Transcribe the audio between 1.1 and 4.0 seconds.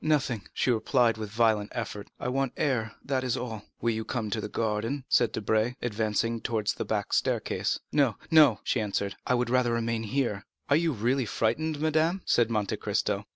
with a violent effort. "I want air, that is all." "Will